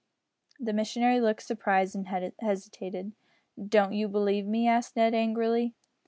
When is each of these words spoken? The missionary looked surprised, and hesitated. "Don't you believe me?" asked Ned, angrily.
The 0.59 0.73
missionary 0.73 1.21
looked 1.21 1.43
surprised, 1.43 1.95
and 1.95 2.07
hesitated. 2.39 3.11
"Don't 3.63 3.93
you 3.93 4.07
believe 4.07 4.47
me?" 4.47 4.67
asked 4.67 4.95
Ned, 4.95 5.13
angrily. 5.13 5.75